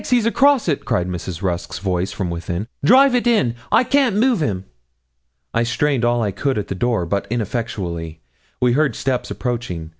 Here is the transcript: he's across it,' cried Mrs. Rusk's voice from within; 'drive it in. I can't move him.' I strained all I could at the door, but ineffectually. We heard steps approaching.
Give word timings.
he's 0.09 0.25
across 0.25 0.67
it,' 0.67 0.83
cried 0.83 1.07
Mrs. 1.07 1.43
Rusk's 1.43 1.77
voice 1.77 2.11
from 2.11 2.31
within; 2.31 2.67
'drive 2.83 3.13
it 3.13 3.27
in. 3.27 3.53
I 3.71 3.83
can't 3.83 4.15
move 4.15 4.39
him.' 4.41 4.65
I 5.53 5.61
strained 5.61 6.03
all 6.03 6.23
I 6.23 6.31
could 6.31 6.57
at 6.57 6.69
the 6.69 6.73
door, 6.73 7.05
but 7.05 7.27
ineffectually. 7.29 8.19
We 8.59 8.71
heard 8.71 8.95
steps 8.95 9.29
approaching. 9.29 9.89